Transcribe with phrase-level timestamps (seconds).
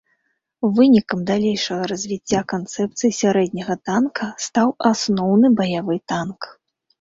[0.77, 6.41] Вынікам далейшага развіцця канцэпцыі сярэдняга танка стаў асноўны баявы танк.